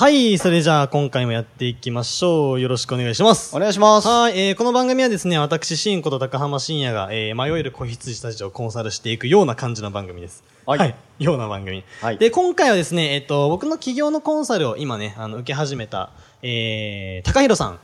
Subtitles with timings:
[0.00, 2.60] はい、それじゃあ今回もやっていきましょう。
[2.60, 3.56] よろしくお願いします。
[3.56, 4.06] お願いします。
[4.06, 10.44] はい、えー、この番組はですね、私、シンこと高浜深也が、えー、迷える子羊たちをコンサルしていくような感じの番組です。
[10.66, 11.82] はいような番組。
[12.00, 17.80] はいで、今回はですね、えっ、と、僕の企業のコンサルを今ね、あの、受け始めた、えー、高弘さんはい。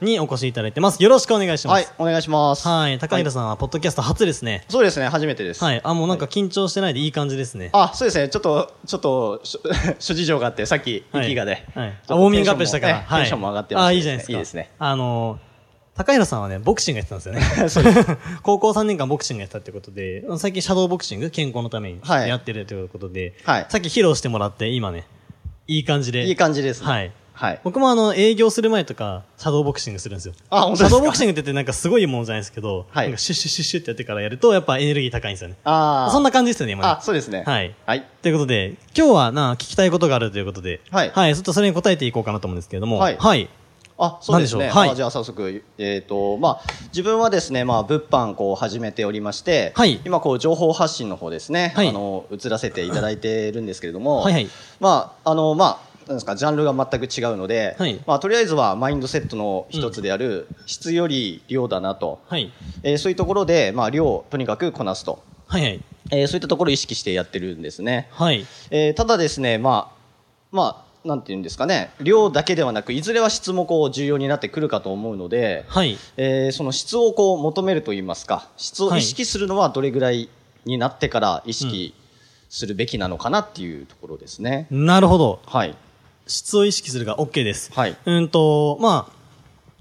[0.00, 1.02] にお越しいただいてます。
[1.02, 2.66] よろしくお願いしまはいす。、お願いします。
[2.66, 4.64] はい、高弘さんは、ポッドキャスト初ですね。
[4.68, 5.62] そうですね、初めてです。
[5.62, 7.70] はい、あ、もうなんか緊張してないでいい感じですね。
[7.72, 9.42] あ、そうですね、ちょっと、ちょっと、
[9.98, 11.88] 諸事情があって、さっき、はい息がで、はい。
[11.88, 13.06] ウォーミングアップしたから。
[13.08, 14.32] テンションも上がってますあ、いいじゃないですか。
[14.32, 14.70] いいですね。
[14.78, 15.48] あのー、
[15.98, 18.18] 高弘さんはね、ボクシングやってたんですよね。
[18.42, 25.06] 高校3年間ボクシングやってたってことで、最近シャドーボクシング、健康のためにはいやってるということで、はいさっき披露してもらって、今ね、
[25.66, 26.24] いい感じで。
[26.24, 26.86] いい感じですね。
[26.86, 27.12] はい。
[27.38, 27.60] はい。
[27.62, 30.34] 僕もあの、営業する前とか、シャドーボクシングするんですよ。
[30.50, 30.88] あ本当ですか？
[30.88, 35.56] シャドーボクシングって言ってなんかすごいものじゃないですけど、はいなんかシュッシュッシュッシュッってやってからやると、やっぱエネルギー高いんですよね。
[35.62, 36.10] ああ。
[36.10, 36.88] そんな感じですよね、今ね。
[36.88, 37.44] あ、そうですね。
[37.46, 37.74] はい。
[37.86, 38.04] はい。
[38.22, 43.48] ということで、今日はな、聞きたいことがあるということで、はいはい、ちょっとそれに答えていこうかなと思うんですけれども、はいはい。
[44.00, 44.68] あ、そうですね。
[44.68, 62.50] はいあじゃあ早速、えっ、と、まあ、自分はですね、まあ、物販こう始めておりまして、はい今こう情報発信の方ですね、はいあの、移らせていただいてるんですけれども、はいはいまあ、あの、まあ、なんですか、ジャンルが全く違うので、はいまあ、とりあえずはマインドセットの一つである、質より量だなと、はい。
[62.82, 65.80] えーそういうところで、まあ、量をとにかくこなすと、はいはい。
[66.10, 68.08] えーそういったところを意識してやってるんですね。
[68.12, 68.46] はい。
[68.70, 69.96] えーただですね、まあ、
[70.50, 75.98] まあ、なんていうんですかね、量だけではなく、いずれは質もこう重要になってくるかと思うので、はい。
[76.16, 80.30] えーその質をこう求めると言いますか、質を意識するのはどれぐらい
[80.64, 81.92] になってから意識
[82.48, 84.66] するべきなのかなっていうところですね。
[84.70, 85.40] なるほど。
[85.46, 85.76] はい。
[86.28, 87.72] 質を意識するが OK です。
[87.72, 89.18] はいうんと、まあ、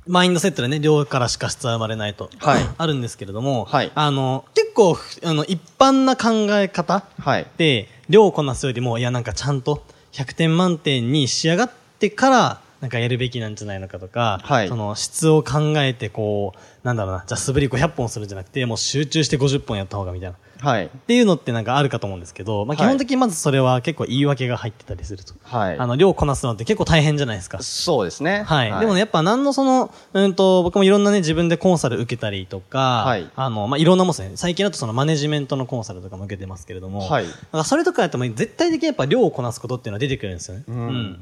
[0.07, 7.47] マインドセットでね、量からしか質は生まれないと、はいあるんですけれども、はいあの、結構、ふあの、一般な考え方はい。
[7.57, 20.37] で、量をこなすよりも、いや、なんかちゃんと100点満点に仕上がってから、なんかやるべきなんじゃないのかとか、はいその質を考えて、こう、なんだろうな、じゃあ素振り500本するんじゃなくて、もう集中して50本やった方がみたいな。
[20.59, 20.85] はい。
[20.85, 25.33] っていうのってなんかあるかと思うんですけど、まあ、基はい本的にまずそれは結構言い訳が入ってたりすると。
[25.43, 25.77] はい。
[25.77, 27.61] あの、量をこなすのって結構大変じゃないですか。
[27.61, 28.43] そうですね。
[28.43, 28.79] はい。
[28.79, 34.31] でもね、やっぱ何のその、うんと、僕もいろんなね、自分でコンサル受けたりとか、はいあの、まあ、いろんなもんですね。
[34.35, 40.63] 最近だとそのマネジメントのコンサルとかも受けてますけれども、はいだからそれとかやっても絶対的にやっぱ量をこなすことっていうのは出てくるんですよね。
[40.73, 41.19] ん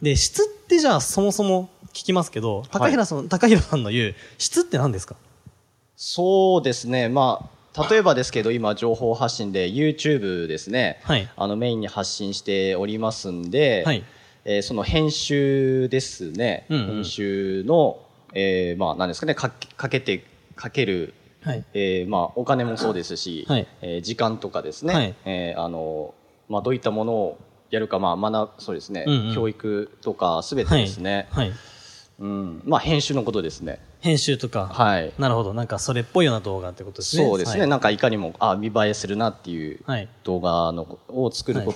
[0.00, 5.16] で、質ってじゃあそもそも聞きますけど、高平さん、高平さんの言う、質って何ですか？
[5.96, 7.08] そうですね。
[7.08, 11.00] まあ、例えばですけど、今、情報発信で YouTube ですね。
[11.02, 14.02] はいあの、メインに発信しておりますんで、はい
[14.44, 16.66] えーその編集ですね。
[16.70, 17.98] うんうん編集の、
[18.32, 20.24] えーまあ、何ですかね、かけかけて、
[20.56, 21.64] かける、はい。
[21.74, 24.94] えーまあ、お金もそうですし、はいえー時間とかですね。
[24.94, 26.14] はいえーあの、
[26.48, 27.38] まあ、どういったものを
[27.70, 29.04] やるか、まあ、学ぶ、そうですね。
[29.06, 31.28] うんうん教育とか、すべてですね。
[31.30, 31.52] はい。
[32.20, 32.62] うん。
[32.64, 33.78] まあ、編集のことですね。
[34.00, 34.66] 編集とか。
[34.66, 35.12] はい。
[35.18, 35.54] なるほど。
[35.54, 37.24] なんかそれっぽいような動画ってことですね。
[37.24, 41.72] そうですね、はいなんかいかにもあ見栄えするなっていうはい動画のを作るこ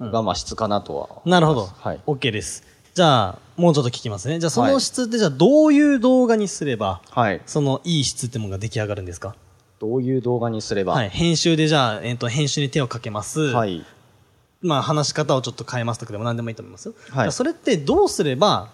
[0.00, 1.66] とがまあ質かなとは、なるほど。
[1.66, 2.64] はい OK です。
[2.94, 4.38] じゃあ、もうちょっと聞きますね。
[4.38, 9.34] じゃあ、その質って、じゃあ、どういう動画にすれば、はい、その、いい質ってものが出来上がるんですか？
[9.80, 11.10] どういう動画にすれば、はい。
[11.10, 13.40] 編集で、じゃあ、えっ、と、編集に手をかけます。
[13.40, 13.84] はい
[14.62, 16.94] まあ、話し方をちょっと変えますとかでも何でもいいと思いますよ。
[16.94, 18.70] はいじゃあそれって、どうすれば、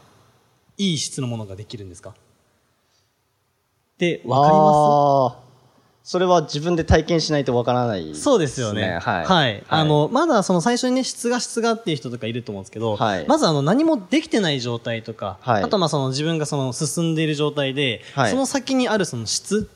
[0.76, 2.14] いい質のものができるんですか？
[4.00, 5.50] って、わかりまあー
[6.02, 8.98] それは自分で体験しないとわからないすそうですよね。
[9.00, 9.64] はい、はい。
[9.68, 19.68] あの、まだその最初にね、質が質がっていう人とかいると思うんですけど、はいまずあの、何もできてない状態とか、はいあとまあその自分がその進んでいる状態で、はいその先にあるその質、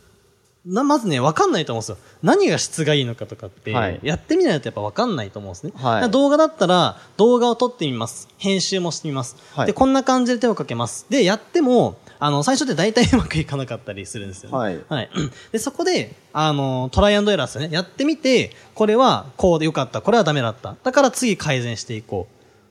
[0.64, 1.98] な、まずね、わかんないと思うんですよ。
[2.22, 5.72] 何が質がいいのかとかって、はいやってみないとやっぱわかんないと思うんですね。
[6.10, 8.28] 動画だったら、動画を撮ってみます。
[8.38, 9.36] 編集もしてみます。
[9.54, 11.06] はいで、こんな感じで手をかけます。
[11.10, 14.56] で、やっても、あの、最初って大体うまくいかなかったりするんですよね。
[14.56, 15.10] はいはい。
[15.52, 17.68] で、そこで、あの、トライアンドエラーですよね。
[17.70, 20.74] やってみて、これはこうでよかった、これはダメだった。
[20.82, 22.26] だから次改善していこ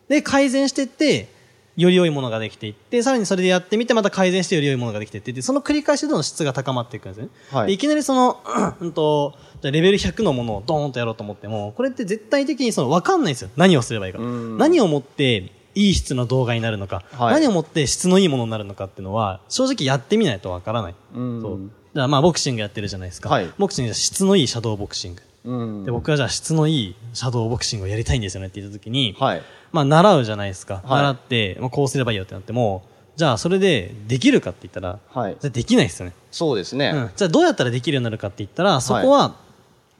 [0.10, 0.12] う。
[0.12, 1.30] で、改善していって、
[1.76, 7.28] より良いものができていって、さらにそれでやってみて、また改善してより良いものができていって、でその繰り返しでどんどん質が高まっていくんですね。
[7.52, 8.42] はいでいきなりその、
[8.82, 13.52] うんと、レベル100のものをドーンとやろうと思っても、これって絶対的にその分かんないんですよ。
[13.56, 14.18] 何をすればいいか。
[14.18, 20.96] うん何をもっていい質の動画になるのか、はい何をもって質のいいものになるのかっていうのは、正直やってみないとわからない。
[21.16, 21.58] うんそう。
[21.58, 23.30] だからまあ、ボクシングやってるじゃないですか。
[23.30, 25.22] はいボクシングじゃ質のいいシャドーボクシング。
[25.46, 29.42] うんで、僕はじゃあ質のいいシャドーボクシングをやりたいんですよねって言った時に、はい。
[29.72, 30.75] まあ、習うじゃないですか。
[30.75, 32.84] はい習って、まあ、こうすればいいよってなっても、
[33.16, 36.14] じゃあ、それでできるかって言ったら、はいじゃあできないですよね。
[36.31, 36.92] そうですね。
[36.94, 37.12] うん。
[37.16, 39.36] じゃあ、どうやったらできるようになるかって言ったら、そこは、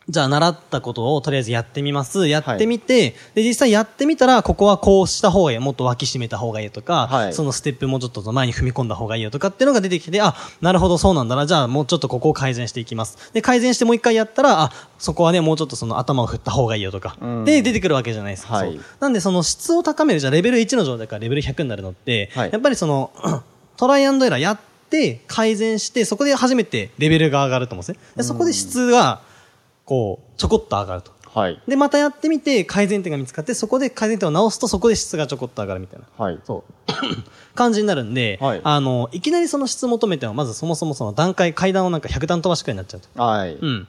[0.10, 2.28] じゃあ、習ったことをとりあえずやってみます。
[2.28, 5.60] やってみて、で、実際やってみたら、ここはこうした方がいい。
[5.60, 11.46] もっと脇締めた方がいいとか、はいそのステップもうちょっと前に踏み込んだ方がいいよとかっていうのが出てきて、あ、なるほど、そうなんだな。
[11.46, 13.32] じゃあ、もうちょっとここを改善していきます。
[13.32, 17.16] で、改善してもう一回やったら、あ、そこはね、もうちょっとその頭を振った方がいいよとか。
[17.22, 18.56] うんで、出てくるわけじゃないですか。
[18.56, 23.12] はいなんで、その質を高める、じゃあ、レベル1の状態からレベル100になるのって、はいやっぱりその、
[23.78, 24.60] トライアンドエラーやっ
[24.90, 27.98] て、改善して、そこで初めてレベルが上がると思うんですね。
[28.18, 29.22] でそこで質が、
[29.86, 31.12] こう、ちょこっと上がると。
[31.34, 31.60] はい。
[31.68, 36.06] で、またやってみて、改善点が見つかって、そこで改善点を直すと、そこで質がちょこっと上がるみたいな。
[36.24, 36.40] はい。
[36.46, 36.94] そう。
[37.56, 43.22] 感じになるんで、はいあの、いきなりその質求めても、まずそもそもその段階、階段をなんか100段飛ばしくらいになっちゃうと。
[43.22, 43.56] はい。
[43.56, 43.88] うん。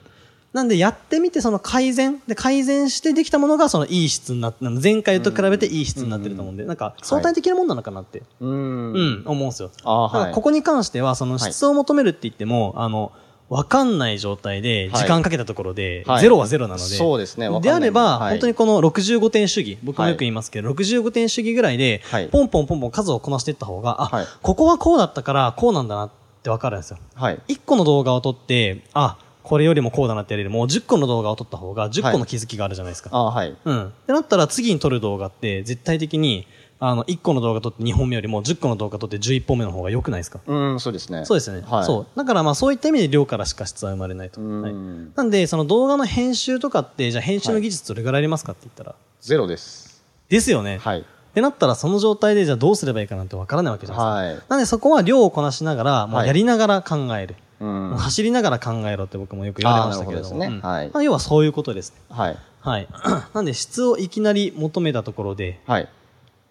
[0.53, 8.47] なんで、やってみて、その改善、で、改善してできたものが、そのいい質になって、前回と比べていい質になってると思うんで、なんか、相対的なもんなのかなって、う。
[8.47, 9.69] うんん、思うんですよ。
[9.83, 13.11] あーはいここに関しては、そのはい質を求めるって言っても、あの、
[13.49, 15.01] わかんない状態で、はい。
[15.03, 16.21] 時間かけたところで、はい。
[16.21, 17.47] ゼロはゼロなので、そうですね。
[17.61, 18.31] であれば、はい。
[18.31, 22.27] 本当にこの65点主義、僕もよく言いますけど、65点主義ぐらいで、はい。
[22.27, 24.25] ポンポンポンポン数をこなしていった方が、あ、はい。
[24.41, 26.09] ここはこうだったから、こうなんだなっ
[26.41, 26.97] てわかるんですよ。
[27.13, 27.39] はい。
[27.47, 30.49] 1個の動画を撮って、あ、これよりもこうだなってやれる。
[30.49, 33.11] もう10個の動画を撮った方が10個の気づきがあるじゃないですか。
[33.13, 33.55] あはい。
[33.63, 33.85] うん。
[33.85, 36.47] ってなったら次に撮る動画って絶対的に、
[36.79, 40.39] あの、1個の動画撮って2本目よりも10個の動画撮って11本目の方が良くないですか？
[40.45, 41.25] うん、そうですね。
[41.25, 41.63] そうですね。
[41.65, 41.85] はい。
[41.85, 42.17] そう。
[42.17, 44.41] だからまあそういった意味で量からしか質は生まれないと。
[44.41, 44.73] うんはい。
[45.15, 50.03] なんで、その動画の編集とかって、じゃあ編集の技術どれぐらいありますかって言ったら、ゼロです。
[50.27, 50.79] ですよね。
[50.79, 50.99] はい。
[50.99, 51.03] っ
[51.35, 54.41] てなったらその状態でじゃあどうすればいいかなんてわからないわけじゃないですか。
[54.41, 54.49] はい。
[54.51, 57.35] なんでそこは量をこなしながら、もうはいやりながら考える。
[57.59, 57.91] うん。
[57.91, 60.35] は走りながら考えろって僕もよく言われましたけれども。
[60.35, 61.97] どですねうんはいまあ要はそういうことですね。
[62.31, 62.37] い。
[62.61, 62.87] はい。
[63.33, 65.89] なんで質をいきなり求めたところで、はい。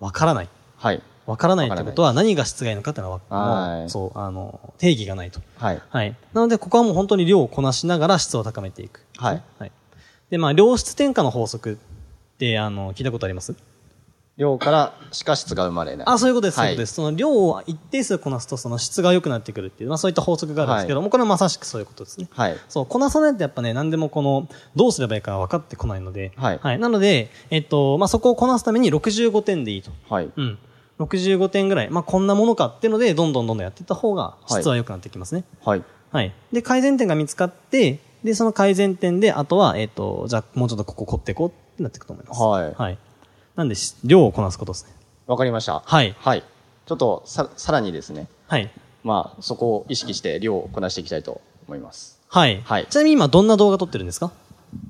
[0.05, 0.49] わからない。
[0.77, 1.03] はい。
[1.27, 5.41] わからないってことは何が質がいいのかっていうのは、はいそう、あの、定義がないと。
[5.57, 5.83] はい。
[5.89, 6.15] はい。
[6.35, 9.01] なので、ここはもう本当に量をこなしながら質を高めていく。
[9.17, 9.43] はい。
[9.59, 9.73] はい。
[10.29, 13.55] で、まあ、量質転化の法則って、あの、聞いたことあります？
[14.37, 16.07] 量からしか質が生まれない。
[16.09, 16.57] あ、そういうことです。
[16.57, 16.95] そうはいいうことです。
[16.95, 22.29] その量を一定数こなすと、その質が良くなってくるっていう、まあ、そういった法則があるんですけども、これはまさしくそういうことですね。
[22.33, 22.57] はい。
[22.69, 29.93] そう、こなさないとやっぱね、何でもこの、どうすればいいか分かってこないので、はいなので、えっと、まあ、そこをこなすために65点でいいと。
[30.09, 30.31] はい。
[30.37, 30.59] うん。
[30.99, 31.91] 65点ぐらい。
[31.91, 35.45] まあ、こんなものかっていうので、どんどんどんどんやっていった方が、質は良くなってきますね。
[35.65, 35.83] はい。
[36.11, 36.33] はい。
[36.53, 42.43] で、改善点が見つかって、で、その改善点で、あとは、えっ、と、じゃあ、もうちょっとここ凝っていこうってなっていくと思います。
[42.43, 42.99] はいはい。
[43.57, 44.93] なんで、し量をこなすことですね。
[45.27, 45.83] わかりました。
[45.85, 46.15] はい。
[46.19, 46.43] はい。
[46.87, 48.71] ちょっと、さ、さらにですね、はい。
[49.05, 52.21] まあ、そこを意識して量をこなしていきたいと思います。
[52.29, 52.61] はい。
[52.65, 54.33] はいちなみに今、どんな動画撮ってるんですか？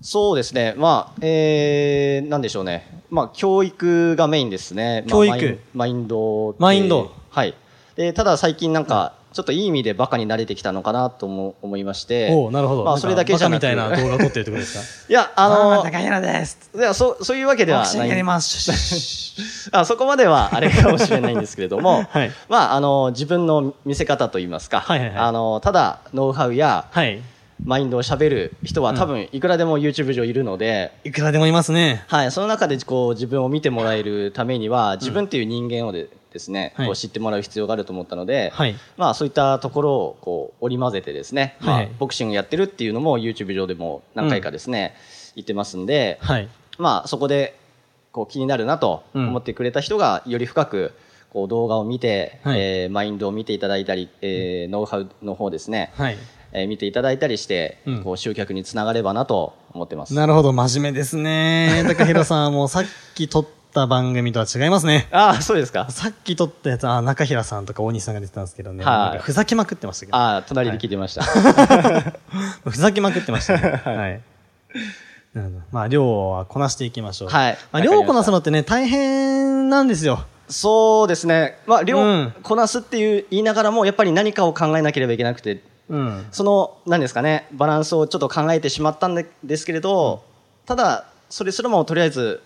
[0.00, 0.74] そうですね。
[0.78, 3.02] まあ、えー、なんでしょうね。
[3.10, 5.04] まあ、教育がメインですね。
[5.06, 6.58] まあ教育マインマインドで。
[6.58, 7.54] マインドはい。
[7.96, 12.30] で、ただ最近なんか、ちょっといい意味でバカに慣れてきたのかなと思思いまして。
[12.30, 12.84] おおなるほど。
[12.84, 15.10] まあそれだけじゃなくバカみたいな動画撮ってるってことですか？
[15.10, 16.70] いや、あの高平です。
[16.72, 18.08] いやそう、そういうわけではない。
[18.08, 19.68] やります。
[19.72, 27.20] あそこまではあれかもしれないんですけれども、 はいまあ、あの、自分の見せ方といいますか、はいはいはいあの、ただ、ノウハウやはい。
[27.64, 32.04] マインドを喋る人は多分いくらでも YouTube 上いるので、いくらでもいますね。
[32.08, 44.94] はい、その中でこう自分を見てもらえるためには、自分っていう人間をでですね、はいこう知ってもらう必要があると思ったので、はいまあそういったところをこう織り交ぜてですね、まはいあボクシングやってるっていうのも YouTube 上でも何回かですね、
[45.36, 46.48] 言ってますんで、はい。
[46.76, 47.56] まあそこで
[48.12, 50.92] こう気になるなと思ってくれた人がより深く
[51.32, 56.16] こう動画を見て、はいえーマインドを見ていただいたり、えーノウハウの方ですね、はい。
[56.52, 60.14] えー見ていただいたりして、うんこう集客につながればなと思ってます。
[60.14, 61.84] なるほど、真面目ですね。
[61.88, 65.08] 高平さんはもうさっき撮った番組とは違いますね。
[65.10, 65.90] ああ、そうですか。
[65.90, 68.84] さっき撮ったやつ、あ、中平さんとか大西さんが出てたんですけどね。
[68.84, 70.16] はいふざけまくってましたけど。
[70.16, 71.22] ああ、隣で聞いてました。
[72.64, 73.82] ふざけまくってましたね。
[73.84, 74.20] はい。
[75.34, 77.28] なるほどまあ、量はこなしていきましょう。
[77.28, 80.24] はいまあ、量をこなすのってね、大変なんですよ。
[80.48, 81.58] そうですね。
[81.66, 86.26] まあ、量うんこなすっていう言いながらも、やっぱり何かを考えなければいけなくて、うん。
[86.30, 90.22] その、何ですかね、バランスをちょっと考えてしまったんでですけれど、
[90.66, 92.42] ただ、それすらもとりあえず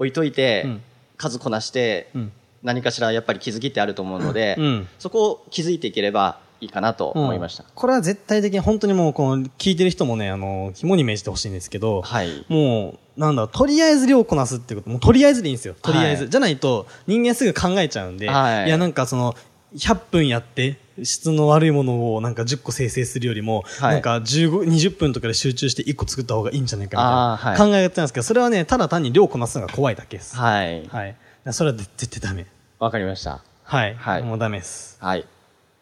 [0.00, 0.82] 置いといて、うん
[1.16, 7.64] 数こなして、うん何かしらやっぱり気づきってあると思うので、うんそこを気づいていければ、いいかなと思いました。
[7.74, 12.44] これは絶対的に本当にもう、この、聞いてる人もね、あの、肝に銘じてほしいんですけど、はい。
[12.48, 15.74] もう、なんだろう、とりあえず量をこなすってこと、もうとりあえずでいいんですよ。
[15.80, 16.24] とりあえず。
[16.24, 19.34] はいじゃないと、人間すぐ考えちゃうんで、はいや、なんかその、
[19.74, 30.36] 100分やって、質の悪いものをなんか10個生成するよりも、はいなんか15、20分とかで集中して1個作った方がいいんじゃないかみたいな、はい考え方なんですけど、それはね、ただ単に量をこなすのが怖いだけです。
[30.36, 30.86] はい。
[30.86, 31.16] はい。
[31.52, 32.46] それは絶対ダメ。
[32.78, 33.42] わかりました。
[33.64, 33.94] はい。
[33.94, 34.98] はいもうダメです。
[35.00, 35.26] はい。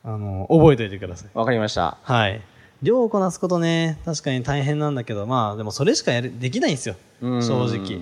[0.04, 1.28] あの、覚えておいてください。
[1.34, 1.98] わかりました。
[2.02, 2.40] はい。
[2.82, 6.94] 量をこなすことね、確かに大変なんだけど、まあ、でもそれしかやる、できないんですよ。
[7.20, 8.00] うん正直。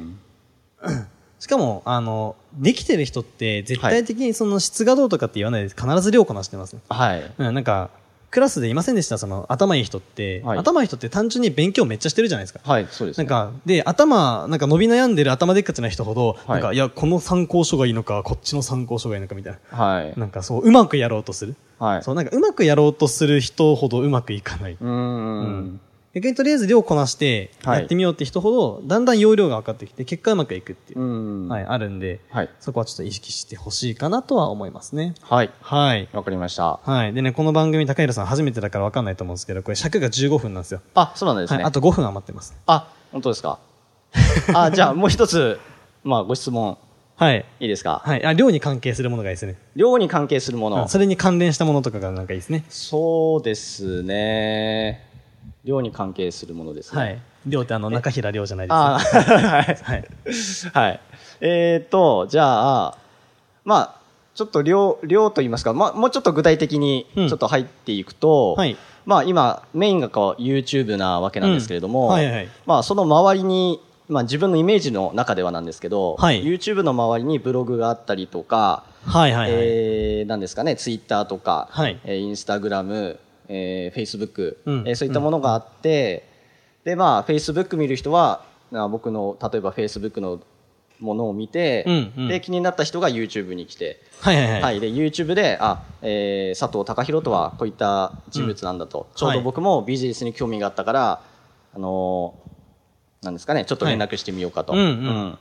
[1.39, 6.81] しかも、あの、できてる人って、絶対的にその質がどうとかって言わないで、必ず量こなしてますね。
[6.89, 7.31] はい。
[7.39, 7.91] うん、なんか、
[8.31, 12.61] クラスでいませんでした、その、頭いい人って、はい頭いい人って単純に勉強めっちゃしてるじゃないですか。
[12.65, 13.25] はい、そうですね。
[13.25, 19.79] なんか、で、頭、なんか伸び悩んでる頭でっかちな人ほど、はいなんか、いや、この参考書がいいのか、こっちの参考書がいいのかみたいな。
[19.79, 20.13] はい。
[20.19, 21.55] なんかそう、うまくやろうとする。
[21.79, 22.03] はい。
[22.03, 24.73] そう、なんかうまくやろうとする人ほどうまくいかない。
[24.73, 25.81] うーん。
[26.17, 31.49] 逆にとりあえず量こなして、はいやってみようって人ほど、だんだん容量が分かってきて、結果うまくいくっていうう、ん。
[31.49, 32.49] はい、あるんで、はい。
[32.59, 35.15] そこはちょっと意識してほしいかなとは思いますね。
[35.21, 35.51] はい。
[35.61, 36.09] はい。
[36.15, 36.81] わかりました。
[36.83, 37.13] はい。
[37.13, 40.81] でね、この番組、高平さん初めてだから分かんないと思うんですけど、これ尺が15分なんですよ。
[40.95, 41.57] あ、そうなんですね。
[41.59, 41.67] はい。
[41.67, 42.57] あと5分余ってます。
[42.67, 43.59] あ、本当ですか？
[44.55, 45.61] あ、じゃあもう一つ、
[46.03, 46.79] まあご質問
[47.17, 47.45] はい。
[47.61, 48.01] いいですか？
[48.03, 48.25] はい。
[48.25, 49.57] あ、量に関係するものがいいですね。
[49.75, 50.89] 量に関係するものあ。
[50.89, 52.65] それに関連したものとかがなんかいいですね。
[52.71, 55.06] そうですね。
[55.67, 57.03] 量に関係するものですね。
[57.03, 57.19] はい。
[57.47, 59.23] 量ってあの、中平量じゃないですあか。
[59.23, 59.65] はい。
[59.65, 60.09] はい。
[60.73, 61.01] はい。
[61.41, 62.99] えーと、じゃあ、
[63.65, 63.97] まあ、
[64.37, 79.61] ちょっと量、量と言いますか、まあ、もうちょっと具体的にうんちょっと入っていくと、はいまあ今、メインがこう YouTube なわけなんですけれども、うんはいはいまあその周りに、まあ自分のイメージの中ではなんですけど、はい YouTube の周りにブログがあったりとか、はいはいはい。
[79.63, 83.17] えー、なんですかね、Twitter とか、はいえー、Instagram、
[83.49, 86.29] えー、Facebook、うんえーそういったものがあって、
[86.85, 90.41] で、まあ、Facebook 見る人は、あ僕の、例えば Facebook の
[91.01, 94.63] ものを見て、うんうんで、気になった人が YouTube に来て、はいはいはい。
[94.63, 101.21] はい、で、YouTube で、あ、えー、佐藤隆弘とはこういった人物なんだと、ちょうど僕もビジネスに興味があったから、
[101.75, 102.47] あのー
[103.23, 104.73] なんですかね、ちょっと連絡してみようかと。
[104.73, 105.39] はいうんうん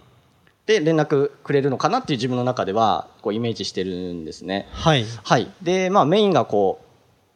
[0.65, 4.67] で、連絡くれるのかなっていう自分の中では、こう、イメージしてるんですね。
[4.71, 5.05] はい。
[5.23, 5.51] はい。
[5.61, 6.84] で、まあメインがこう、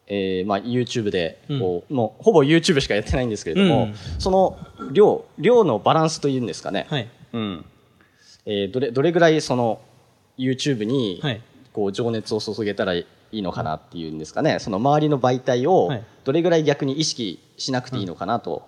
[0.10, 4.58] えー、まあ YouTube で、こう、もうほぼ YouTube しかやってないんですけれども、うんその
[4.92, 6.88] 量、量のバランスというんですかね。
[6.90, 7.08] はい。
[7.34, 7.66] うん。
[8.46, 9.80] えー、どれ、どれぐらいその
[10.38, 14.58] YouTube にはい、こう、情熱を注げたらいいのかなっていうんですかね。
[14.60, 18.68] その周りの媒体をはい、どれぐらい逆に意識しなくていいのかなと。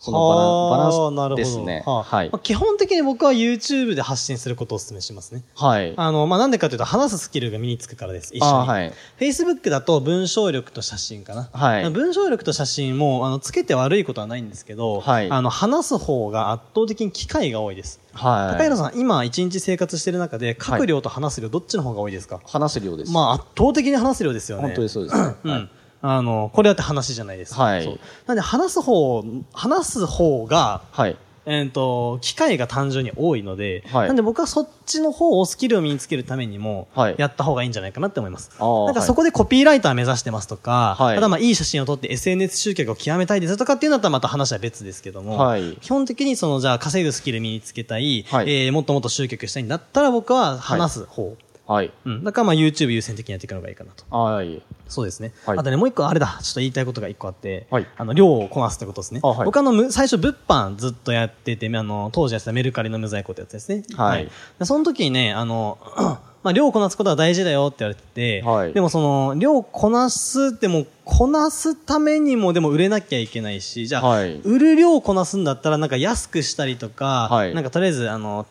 [0.00, 1.82] そのバランバランスですね。
[1.84, 2.38] はあはいまあ。
[2.38, 5.44] 基本的に僕は YouTube で発信することをお勧めしますね。
[5.54, 5.92] はい。
[5.94, 8.34] あの、まあ、なんでかというと、話すスキルが身につくからです。
[8.34, 8.52] 一緒に。
[8.52, 8.92] あはい。
[9.18, 11.50] Facebook だと文章力と写真かな。
[11.52, 18.00] はい文章力と写真も、あの、つけて悪いことはないんですけど、はいあの、話す方が圧倒的に機会が多いです。
[18.14, 18.56] はい。
[18.56, 23.12] 高平さん、今一日生活してる中で、書く量と話す量、どっちの方が多いですか、話す量です。
[23.12, 24.62] まあ、圧倒的に話す量ですよね。
[24.62, 25.16] 本当にそうです。
[25.44, 25.70] うん。
[26.02, 27.62] あの、これだって話じゃないですか。
[27.62, 28.00] はい。
[28.26, 31.16] なんで、話す方、話す方が、はい。
[31.46, 34.06] えっ、と、機会が単純に多いので、はい。
[34.06, 38.50] なんで僕はそっちの方をスキルを身につけるためにもはい、やった方がいいんじゃないかなって思います。
[38.58, 41.14] あーなんかそこでコピーライター目指してますとか、はい。
[41.14, 45.76] ただまあいい写真を撮って SNS 集客を極めたいですとかっていうのだったらまた話は別ですけども、はい。
[45.80, 48.66] 基本的にそのじゃあ稼ぐスキル身につけたい、はい。
[48.66, 51.36] えーもっともっと集客したいんだったら僕は話す方。
[51.70, 51.92] はい。
[52.04, 52.24] うん。
[52.24, 54.04] だからまあ YouTube 優先的にやっていくのがいいかなと。
[54.16, 54.60] はい。
[54.88, 55.32] そうですね。
[55.46, 56.40] はいあとね、もう一個あれだ。
[56.42, 59.20] ちょっと言いたいことが一個あって、はいあの、量をこなすってことですね。
[59.22, 63.84] あはい僕あの、む最初物販ずっとやってて、あの、当時やってたメルカリの無在庫ってやつですね。
[63.96, 65.78] はいでその時にね、あの、
[66.42, 78.46] まあ、量をこなすことは大事だよって言われてて、はいでもその、量をこなすっても、こなすためにもでも売れなきゃいけないし、じゃあ、はい売る量をこなすんだったらなんか安くしたりとか、はいなんかとりあえずあの、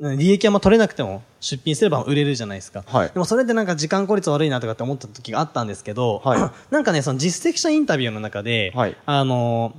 [0.00, 2.82] 利益あんま取れなくても出品すれば売れるじゃないですか。
[2.86, 9.74] はいでもそれでなんか時間効率悪いなとかって思った時があったんですけど、は なんかね、その実績者インタビューの中で、はいあの、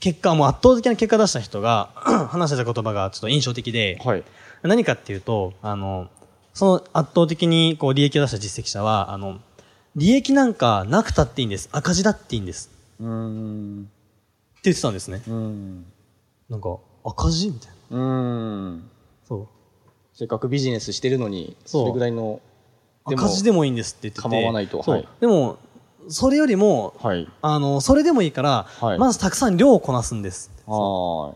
[0.00, 1.90] 結果、もう圧倒的な結果出した人が
[2.30, 4.24] 話してた言葉がちょっと印象的で、はい。
[4.62, 6.08] 何かっていうと、あの、
[6.52, 9.40] その圧倒的にこう利益を出した実績者は、あの、
[9.94, 11.68] 利益なんかなくたっていいんです。
[11.72, 12.70] 赤字だっていいんです。
[12.98, 13.82] うーん。
[13.82, 15.22] って言ってたんですね。
[15.26, 15.84] うーん。
[16.48, 17.98] なんか、赤字みたいな。
[17.98, 18.90] うーん。
[19.28, 19.59] そう。
[20.20, 22.42] せっかくビジネスしてるのに、それぐらいの、
[23.06, 24.28] 赤字でもいいんですって言ってて。
[24.28, 24.80] 構わないと。
[24.80, 25.56] はいでも、
[26.08, 27.26] それよりも、はい。
[27.40, 30.50] あの、それでもいいから、はいまずたくさん量をこなすんです。
[30.66, 31.32] は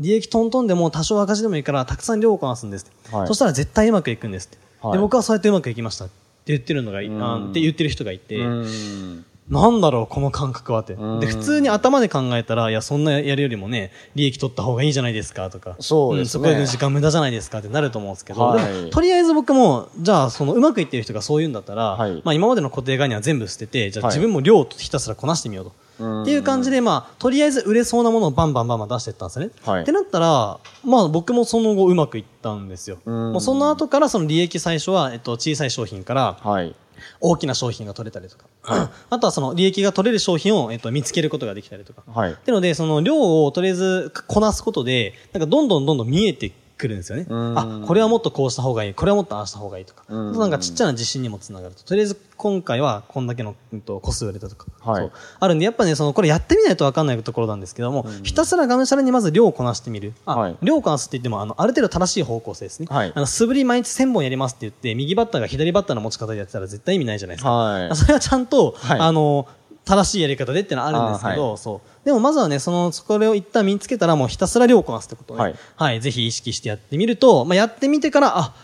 [0.00, 2.90] 利益トントンでも多少赤字でもいいから、たくさん量をこなすんです。
[3.12, 4.56] はいそしたら絶対うまくいくんですって。
[4.80, 6.14] はいで、僕はそうやってうまくいきましたって
[6.46, 10.94] 言ってるのがって言ってる人がいて、うんなんだろう、この感覚はって。
[10.94, 15.76] うんで、普通に頭で考えたら、いや、そんなやるよりもね、利益取った方がいいじゃないですか、とか。
[15.78, 25.72] そうですねんそこで時間無駄じゃないですかってなると思うんですけど、はいでも、とりあえず僕も、じゃあ、その、うまくいってる人がそう言うんだったら、はいまあ、今までの固定概念は全部捨てて、じゃあはい自分も量をひたすらこなしてみようと。
[25.98, 29.52] うんっていう感じで、まあ、とりあえず売れそうなものをバンバンバンバン出していったんですよね。
[29.64, 32.98] はいってなったら、まあ僕もその後うまくいったんですよ。
[33.06, 36.74] うんもうその後からその利益最初は、えっと、小さい商品からはい。
[37.20, 38.46] 大きな商品が取れたりとか。
[39.10, 42.02] あとはその利益が取れる商品を、えっと、見つけることができたりとか。
[42.06, 42.32] はい。
[42.32, 47.26] ってので、その量をとりあえずこなすことで、なんかどんどんどんどん見えてくるんですよね。
[47.28, 50.04] うんあ、これはもっとこうした方がいい、これはもっとああした方がいいとか。
[50.08, 51.82] うんなんかちっちゃな自信にもつながると。
[51.84, 54.66] とりあえず今回はこんだけの、うんと、個数売れたとか。
[54.80, 60.12] はいあるんで、やっぱね、その、これやってみないとわかんないところなんですけども、ひたすらがむしゃらにまず量をこなしてみる。
[60.26, 62.86] あ、はい量をこなすって言っても、あの、ある程度正しい方向性ですね。
[62.90, 67.50] はいあの、素振り毎日1000本やりますって言って、右バッターが左バッターの持ち方でやってたら絶対意味ないじゃないですか。
[67.50, 67.96] はい。
[67.96, 69.48] それはちゃんと、はいあの、
[69.86, 72.04] 正しいやり方でってのはあるんですけど、そう。
[72.04, 78.54] でもまずはね、その、それを一旦身につけたらもうひたすら量をこなすってことをね、はいはい、ぜひ意識してやってみると、まあ、やってみてから、あ、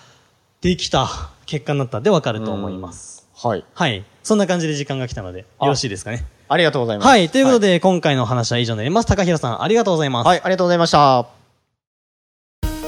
[0.61, 1.09] できた、
[1.47, 3.27] 結果になったでわかると思います。
[3.37, 3.65] はい。
[3.73, 4.05] はい。
[4.25, 6.27] そんな感じで時間が来たので、よろしいですかね。
[6.49, 7.07] ありがとうございます。
[7.07, 7.29] はい。
[7.31, 9.07] ということで、今回のお話は以上になります。
[9.07, 10.27] 高平さん、ありがとうございます。
[10.27, 11.27] はい、ありがとうございました。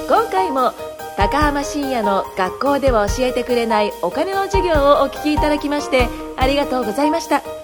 [0.08, 0.72] 今回も
[1.16, 7.63] 高浜深也の学校では教えてくれないお金の授業をお聞きいただきましてありがとうございました